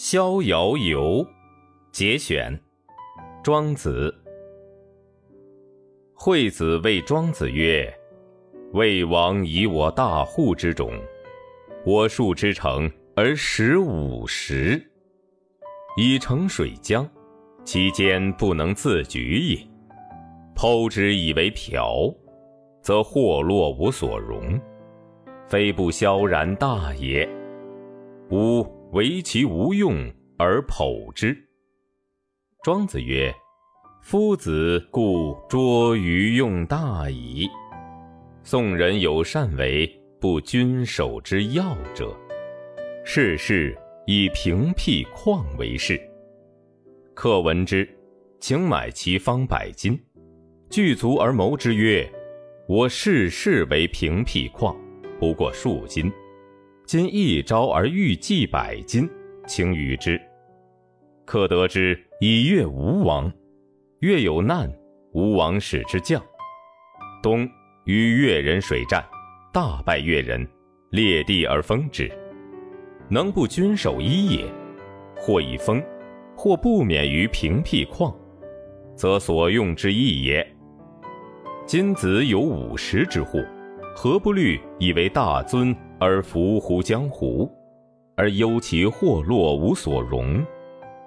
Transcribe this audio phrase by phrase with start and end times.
[0.00, 1.26] 逍遥游
[1.90, 2.56] 节选，
[3.42, 4.14] 庄子。
[6.14, 7.92] 惠子谓庄子曰
[8.74, 10.92] ：“魏王以我大户之种，
[11.84, 14.80] 我戍之城而食五十，
[15.96, 17.04] 以成水浆，
[17.64, 19.58] 其间不能自举也。
[20.54, 22.08] 剖之以为瓢，
[22.82, 24.60] 则祸落无所容，
[25.48, 27.28] 非不萧然大也。
[28.30, 29.94] 吾为其无用
[30.38, 31.36] 而剖之。”
[32.64, 33.34] 庄子曰。
[34.00, 37.46] 夫子故拙于用大矣。
[38.42, 39.86] 宋人有善为
[40.18, 42.16] 不君守之要者，
[43.04, 46.00] 世事以平辟旷为事。
[47.12, 47.86] 客闻之，
[48.40, 50.00] 请买其方百金，
[50.70, 52.10] 具足而谋之曰
[52.66, 54.74] ：“我世事为平辟旷，
[55.20, 56.10] 不过数金，
[56.88, 59.06] 今一朝而欲计百金，
[59.46, 60.18] 请与之。”
[61.26, 63.30] 客得之，以悦吴王。
[64.00, 64.72] 越有难，
[65.12, 66.18] 吴王使之将。
[67.22, 67.46] 冬
[67.84, 69.04] 与越人水战，
[69.52, 70.48] 大败越人，
[70.88, 72.10] 裂地而封之。
[73.10, 74.46] 能不君守一也，
[75.14, 75.84] 或以封，
[76.34, 78.16] 或不免于平辟旷，
[78.94, 80.56] 则所用之义也。
[81.66, 83.44] 今子有五十之户，
[83.94, 87.50] 何不虑以为大尊而浮乎江湖，
[88.16, 90.44] 而忧其祸落无所容？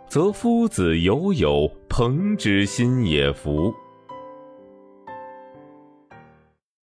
[0.08, 3.74] 则夫子犹有朋之心也，夫。